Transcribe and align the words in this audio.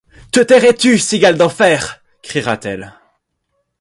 Te 0.31 0.39
tairas-tu, 0.39 0.97
cigale 0.97 1.37
d’enfer? 1.37 2.01
cria-t-elle 2.23 2.91